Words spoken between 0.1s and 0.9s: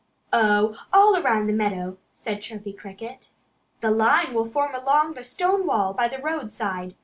"Oh,